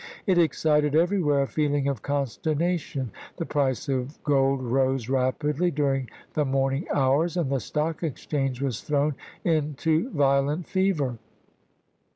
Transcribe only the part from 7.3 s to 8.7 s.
and the Stock Exchange